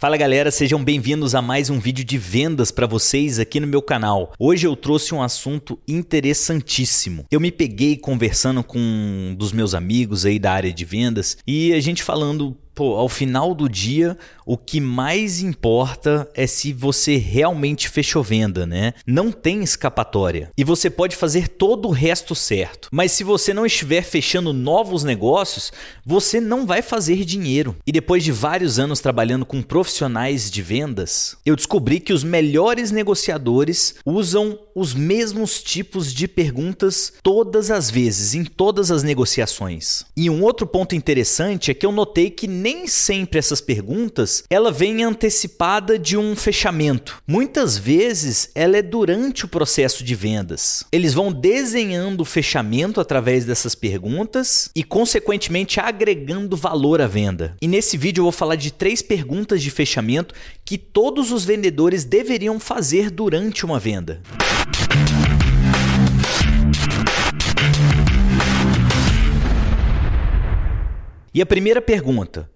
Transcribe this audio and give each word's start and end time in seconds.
Fala 0.00 0.16
galera, 0.16 0.50
sejam 0.50 0.82
bem-vindos 0.82 1.34
a 1.34 1.42
mais 1.42 1.68
um 1.68 1.78
vídeo 1.78 2.02
de 2.02 2.16
vendas 2.16 2.70
para 2.70 2.86
vocês 2.86 3.38
aqui 3.38 3.60
no 3.60 3.66
meu 3.66 3.82
canal. 3.82 4.32
Hoje 4.38 4.66
eu 4.66 4.74
trouxe 4.74 5.14
um 5.14 5.22
assunto 5.22 5.78
interessantíssimo. 5.86 7.26
Eu 7.30 7.38
me 7.38 7.52
peguei 7.52 7.98
conversando 7.98 8.64
com 8.64 8.78
um 8.78 9.34
dos 9.34 9.52
meus 9.52 9.74
amigos 9.74 10.24
aí 10.24 10.38
da 10.38 10.52
área 10.52 10.72
de 10.72 10.86
vendas 10.86 11.36
e 11.46 11.74
a 11.74 11.80
gente 11.80 12.02
falando 12.02 12.56
pô, 12.80 12.96
ao 12.96 13.10
final 13.10 13.54
do 13.54 13.68
dia, 13.68 14.16
o 14.46 14.56
que 14.56 14.80
mais 14.80 15.42
importa 15.42 16.26
é 16.34 16.46
se 16.46 16.72
você 16.72 17.18
realmente 17.18 17.90
fechou 17.90 18.22
venda, 18.22 18.64
né? 18.64 18.94
Não 19.06 19.30
tem 19.30 19.62
escapatória. 19.62 20.50
E 20.56 20.64
você 20.64 20.88
pode 20.88 21.14
fazer 21.14 21.46
todo 21.46 21.88
o 21.88 21.92
resto 21.92 22.34
certo. 22.34 22.88
Mas 22.90 23.12
se 23.12 23.22
você 23.22 23.52
não 23.52 23.66
estiver 23.66 24.02
fechando 24.02 24.54
novos 24.54 25.04
negócios, 25.04 25.70
você 26.06 26.40
não 26.40 26.64
vai 26.64 26.80
fazer 26.80 27.26
dinheiro. 27.26 27.76
E 27.86 27.92
depois 27.92 28.24
de 28.24 28.32
vários 28.32 28.78
anos 28.78 29.00
trabalhando 29.00 29.44
com 29.44 29.60
profissionais 29.60 30.50
de 30.50 30.62
vendas, 30.62 31.36
eu 31.44 31.54
descobri 31.54 32.00
que 32.00 32.14
os 32.14 32.24
melhores 32.24 32.90
negociadores 32.90 33.96
usam 34.06 34.58
os 34.74 34.94
mesmos 34.94 35.62
tipos 35.62 36.14
de 36.14 36.26
perguntas 36.26 37.12
todas 37.22 37.70
as 37.70 37.90
vezes, 37.90 38.34
em 38.34 38.42
todas 38.42 38.90
as 38.90 39.02
negociações. 39.02 40.06
E 40.16 40.30
um 40.30 40.42
outro 40.42 40.66
ponto 40.66 40.94
interessante 40.94 41.70
é 41.70 41.74
que 41.74 41.84
eu 41.84 41.92
notei 41.92 42.30
que 42.30 42.46
nem 42.46 42.69
sempre 42.86 43.38
essas 43.38 43.60
perguntas 43.60 44.44
ela 44.50 44.72
vem 44.72 45.02
antecipada 45.02 45.98
de 45.98 46.16
um 46.16 46.34
fechamento. 46.34 47.22
Muitas 47.26 47.76
vezes 47.76 48.50
ela 48.54 48.76
é 48.76 48.82
durante 48.82 49.44
o 49.44 49.48
processo 49.48 50.02
de 50.02 50.14
vendas. 50.14 50.84
Eles 50.90 51.14
vão 51.14 51.32
desenhando 51.32 52.22
o 52.22 52.24
fechamento 52.24 53.00
através 53.00 53.44
dessas 53.44 53.74
perguntas 53.74 54.70
e 54.74 54.82
consequentemente 54.82 55.80
agregando 55.80 56.56
valor 56.56 57.00
à 57.00 57.06
venda. 57.06 57.56
E 57.60 57.68
nesse 57.68 57.96
vídeo 57.96 58.20
eu 58.20 58.24
vou 58.24 58.32
falar 58.32 58.56
de 58.56 58.72
três 58.72 59.02
perguntas 59.02 59.62
de 59.62 59.70
fechamento 59.70 60.34
que 60.64 60.78
todos 60.78 61.32
os 61.32 61.44
vendedores 61.44 62.04
deveriam 62.04 62.58
fazer 62.60 63.10
durante 63.10 63.64
uma 63.64 63.78
venda. 63.78 64.20
E 71.32 71.40
a 71.40 71.46
primeira 71.46 71.80
pergunta: 71.80 72.50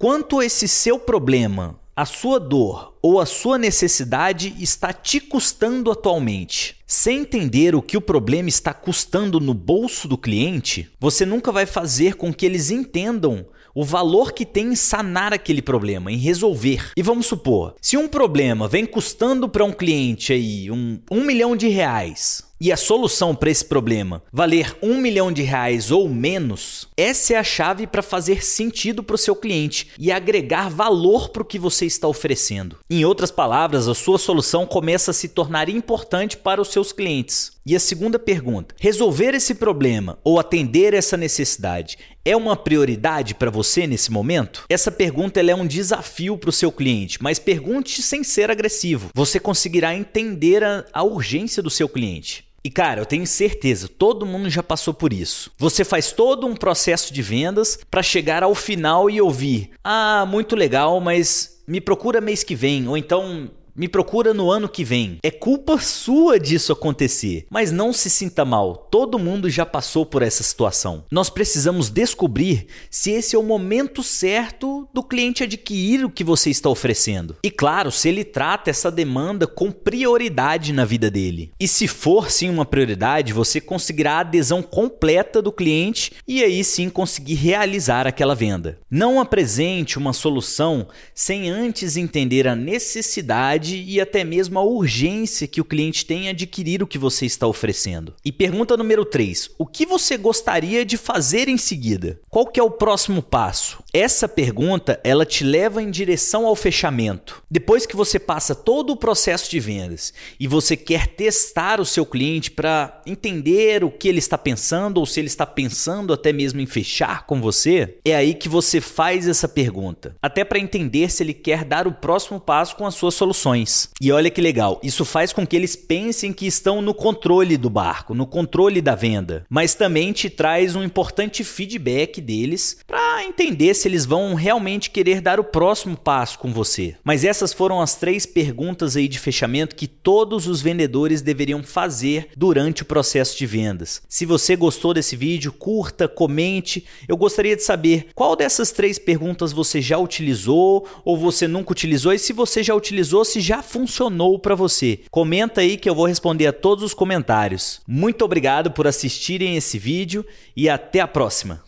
quanto 0.00 0.40
esse 0.40 0.66
seu 0.66 0.98
problema, 0.98 1.78
a 1.94 2.06
sua 2.06 2.40
dor 2.40 2.96
ou 3.02 3.20
a 3.20 3.26
sua 3.26 3.58
necessidade 3.58 4.54
está 4.58 4.94
te 4.94 5.20
custando 5.20 5.90
atualmente? 5.90 6.76
Sem 6.86 7.18
entender 7.18 7.74
o 7.74 7.82
que 7.82 7.98
o 7.98 8.00
problema 8.00 8.48
está 8.48 8.72
custando 8.72 9.38
no 9.38 9.52
bolso 9.52 10.08
do 10.08 10.16
cliente, 10.16 10.90
você 10.98 11.26
nunca 11.26 11.52
vai 11.52 11.66
fazer 11.66 12.14
com 12.14 12.32
que 12.32 12.46
eles 12.46 12.70
entendam 12.70 13.44
o 13.74 13.84
valor 13.84 14.32
que 14.32 14.46
tem 14.46 14.68
em 14.68 14.74
sanar 14.74 15.34
aquele 15.34 15.60
problema, 15.60 16.10
em 16.10 16.16
resolver. 16.16 16.92
E 16.96 17.02
vamos 17.02 17.26
supor, 17.26 17.74
se 17.78 17.98
um 17.98 18.08
problema 18.08 18.66
vem 18.66 18.86
custando 18.86 19.50
para 19.50 19.66
um 19.66 19.72
cliente 19.72 20.32
aí 20.32 20.70
um, 20.70 20.98
um 21.10 21.22
milhão 21.26 21.54
de 21.54 21.68
reais, 21.68 22.42
e 22.60 22.70
a 22.70 22.76
solução 22.76 23.34
para 23.34 23.50
esse 23.50 23.64
problema 23.64 24.22
valer 24.30 24.76
um 24.82 25.00
milhão 25.00 25.32
de 25.32 25.42
reais 25.42 25.90
ou 25.90 26.08
menos, 26.08 26.88
essa 26.96 27.32
é 27.32 27.36
a 27.36 27.42
chave 27.42 27.86
para 27.86 28.02
fazer 28.02 28.44
sentido 28.44 29.02
para 29.02 29.14
o 29.14 29.18
seu 29.18 29.34
cliente 29.34 29.88
e 29.98 30.12
agregar 30.12 30.68
valor 30.68 31.30
para 31.30 31.42
o 31.42 31.46
que 31.46 31.58
você 31.58 31.86
está 31.86 32.06
oferecendo. 32.06 32.76
Em 32.90 33.04
outras 33.04 33.30
palavras, 33.30 33.88
a 33.88 33.94
sua 33.94 34.18
solução 34.18 34.66
começa 34.66 35.10
a 35.10 35.14
se 35.14 35.28
tornar 35.28 35.68
importante 35.68 36.36
para 36.36 36.60
os 36.60 36.68
seus 36.68 36.92
clientes. 36.92 37.52
E 37.64 37.76
a 37.76 37.80
segunda 37.80 38.18
pergunta: 38.18 38.74
resolver 38.78 39.34
esse 39.34 39.54
problema 39.54 40.18
ou 40.24 40.38
atender 40.38 40.92
essa 40.92 41.16
necessidade 41.16 41.98
é 42.24 42.36
uma 42.36 42.56
prioridade 42.56 43.34
para 43.34 43.50
você 43.50 43.86
nesse 43.86 44.10
momento? 44.12 44.64
Essa 44.68 44.90
pergunta 44.90 45.40
é 45.40 45.54
um 45.54 45.66
desafio 45.66 46.36
para 46.36 46.50
o 46.50 46.52
seu 46.52 46.70
cliente, 46.70 47.22
mas 47.22 47.38
pergunte 47.38 48.02
sem 48.02 48.22
ser 48.22 48.50
agressivo. 48.50 49.10
Você 49.14 49.40
conseguirá 49.40 49.94
entender 49.94 50.62
a, 50.62 50.84
a 50.92 51.02
urgência 51.02 51.62
do 51.62 51.70
seu 51.70 51.88
cliente. 51.88 52.49
E 52.62 52.70
cara, 52.70 53.00
eu 53.00 53.06
tenho 53.06 53.26
certeza, 53.26 53.88
todo 53.88 54.26
mundo 54.26 54.50
já 54.50 54.62
passou 54.62 54.92
por 54.92 55.12
isso. 55.12 55.50
Você 55.58 55.82
faz 55.84 56.12
todo 56.12 56.46
um 56.46 56.54
processo 56.54 57.12
de 57.12 57.22
vendas 57.22 57.78
para 57.90 58.02
chegar 58.02 58.42
ao 58.42 58.54
final 58.54 59.08
e 59.08 59.20
ouvir: 59.20 59.70
"Ah, 59.82 60.26
muito 60.28 60.54
legal, 60.54 61.00
mas 61.00 61.62
me 61.66 61.80
procura 61.80 62.20
mês 62.20 62.44
que 62.44 62.54
vem", 62.54 62.86
ou 62.86 62.96
então 62.96 63.50
me 63.74 63.88
procura 63.88 64.34
no 64.34 64.50
ano 64.50 64.68
que 64.68 64.84
vem. 64.84 65.18
É 65.22 65.30
culpa 65.30 65.78
sua 65.78 66.38
disso 66.38 66.70
acontecer. 66.70 67.46
Mas 67.48 67.72
não 67.72 67.94
se 67.94 68.10
sinta 68.10 68.44
mal, 68.44 68.76
todo 68.90 69.18
mundo 69.18 69.48
já 69.48 69.64
passou 69.64 70.04
por 70.04 70.20
essa 70.20 70.42
situação. 70.42 71.04
Nós 71.10 71.30
precisamos 71.30 71.88
descobrir 71.88 72.66
se 72.90 73.10
esse 73.10 73.34
é 73.34 73.38
o 73.38 73.42
momento 73.42 74.02
certo 74.02 74.69
do 74.92 75.02
cliente 75.02 75.42
adquirir 75.42 76.04
o 76.04 76.10
que 76.10 76.24
você 76.24 76.50
está 76.50 76.68
oferecendo. 76.68 77.36
E 77.42 77.50
claro, 77.50 77.90
se 77.90 78.08
ele 78.08 78.24
trata 78.24 78.70
essa 78.70 78.90
demanda 78.90 79.46
com 79.46 79.70
prioridade 79.70 80.72
na 80.72 80.84
vida 80.84 81.10
dele. 81.10 81.52
E 81.58 81.66
se 81.68 81.86
for 81.86 82.30
sim 82.30 82.48
uma 82.50 82.64
prioridade, 82.64 83.32
você 83.32 83.60
conseguirá 83.60 84.14
a 84.14 84.20
adesão 84.20 84.62
completa 84.62 85.40
do 85.40 85.52
cliente 85.52 86.12
e 86.26 86.42
aí 86.42 86.62
sim 86.64 86.88
conseguir 86.88 87.34
realizar 87.34 88.06
aquela 88.06 88.34
venda. 88.34 88.78
Não 88.90 89.20
apresente 89.20 89.98
uma 89.98 90.12
solução 90.12 90.88
sem 91.14 91.50
antes 91.50 91.96
entender 91.96 92.46
a 92.46 92.56
necessidade 92.56 93.76
e 93.76 94.00
até 94.00 94.24
mesmo 94.24 94.58
a 94.58 94.62
urgência 94.62 95.46
que 95.46 95.60
o 95.60 95.64
cliente 95.64 96.04
tem 96.04 96.26
em 96.26 96.28
adquirir 96.28 96.82
o 96.82 96.86
que 96.86 96.98
você 96.98 97.26
está 97.26 97.46
oferecendo. 97.46 98.14
E 98.24 98.32
pergunta 98.32 98.76
número 98.76 99.04
3: 99.04 99.50
o 99.58 99.66
que 99.66 99.86
você 99.86 100.16
gostaria 100.16 100.84
de 100.84 100.96
fazer 100.96 101.48
em 101.48 101.56
seguida? 101.56 102.20
Qual 102.28 102.46
que 102.46 102.60
é 102.60 102.62
o 102.62 102.70
próximo 102.70 103.22
passo? 103.22 103.82
Essa 103.92 104.28
pergunta, 104.28 105.00
ela 105.02 105.26
te 105.26 105.42
leva 105.42 105.82
em 105.82 105.90
direção 105.90 106.46
ao 106.46 106.54
fechamento. 106.54 107.42
Depois 107.50 107.86
que 107.86 107.96
você 107.96 108.20
passa 108.20 108.54
todo 108.54 108.90
o 108.90 108.96
processo 108.96 109.50
de 109.50 109.58
vendas 109.58 110.14
e 110.38 110.46
você 110.46 110.76
quer 110.76 111.08
testar 111.08 111.80
o 111.80 111.84
seu 111.84 112.06
cliente 112.06 112.52
para 112.52 113.02
entender 113.04 113.82
o 113.82 113.90
que 113.90 114.08
ele 114.08 114.20
está 114.20 114.38
pensando 114.38 114.98
ou 114.98 115.06
se 115.06 115.18
ele 115.18 115.26
está 115.26 115.44
pensando 115.44 116.12
até 116.12 116.32
mesmo 116.32 116.60
em 116.60 116.66
fechar 116.66 117.26
com 117.26 117.40
você, 117.40 117.98
é 118.04 118.14
aí 118.14 118.32
que 118.32 118.48
você 118.48 118.80
faz 118.80 119.26
essa 119.26 119.48
pergunta, 119.48 120.14
até 120.22 120.44
para 120.44 120.60
entender 120.60 121.10
se 121.10 121.24
ele 121.24 121.34
quer 121.34 121.64
dar 121.64 121.88
o 121.88 121.92
próximo 121.92 122.38
passo 122.38 122.76
com 122.76 122.86
as 122.86 122.94
suas 122.94 123.14
soluções. 123.14 123.90
E 124.00 124.12
olha 124.12 124.30
que 124.30 124.40
legal, 124.40 124.80
isso 124.84 125.04
faz 125.04 125.32
com 125.32 125.44
que 125.44 125.56
eles 125.56 125.74
pensem 125.74 126.32
que 126.32 126.46
estão 126.46 126.80
no 126.80 126.94
controle 126.94 127.56
do 127.56 127.68
barco, 127.68 128.14
no 128.14 128.26
controle 128.26 128.80
da 128.80 128.94
venda, 128.94 129.44
mas 129.50 129.74
também 129.74 130.12
te 130.12 130.30
traz 130.30 130.76
um 130.76 130.84
importante 130.84 131.42
feedback 131.42 132.20
deles 132.20 132.78
entender 133.24 133.74
se 133.74 133.88
eles 133.88 134.04
vão 134.04 134.34
realmente 134.34 134.90
querer 134.90 135.20
dar 135.20 135.40
o 135.40 135.44
próximo 135.44 135.96
passo 135.96 136.38
com 136.38 136.52
você. 136.52 136.96
Mas 137.04 137.24
essas 137.24 137.52
foram 137.52 137.80
as 137.80 137.94
três 137.94 138.26
perguntas 138.26 138.96
aí 138.96 139.08
de 139.08 139.18
fechamento 139.18 139.76
que 139.76 139.86
todos 139.86 140.46
os 140.46 140.60
vendedores 140.60 141.22
deveriam 141.22 141.62
fazer 141.62 142.28
durante 142.36 142.82
o 142.82 142.86
processo 142.86 143.36
de 143.36 143.46
vendas. 143.46 144.02
Se 144.08 144.24
você 144.24 144.56
gostou 144.56 144.94
desse 144.94 145.16
vídeo, 145.16 145.52
curta, 145.52 146.08
comente. 146.08 146.84
Eu 147.08 147.16
gostaria 147.16 147.56
de 147.56 147.62
saber 147.62 148.08
qual 148.14 148.36
dessas 148.36 148.70
três 148.70 148.98
perguntas 148.98 149.52
você 149.52 149.80
já 149.80 149.98
utilizou 149.98 150.86
ou 151.04 151.16
você 151.16 151.46
nunca 151.46 151.72
utilizou 151.72 152.12
e 152.12 152.18
se 152.18 152.32
você 152.32 152.62
já 152.62 152.74
utilizou, 152.74 153.24
se 153.24 153.40
já 153.40 153.62
funcionou 153.62 154.38
para 154.38 154.54
você. 154.54 155.00
Comenta 155.10 155.60
aí 155.60 155.76
que 155.76 155.88
eu 155.88 155.94
vou 155.94 156.06
responder 156.06 156.46
a 156.46 156.52
todos 156.52 156.84
os 156.84 156.94
comentários. 156.94 157.80
Muito 157.86 158.24
obrigado 158.24 158.70
por 158.70 158.86
assistirem 158.86 159.56
esse 159.56 159.78
vídeo 159.78 160.24
e 160.56 160.68
até 160.68 161.00
a 161.00 161.08
próxima. 161.08 161.62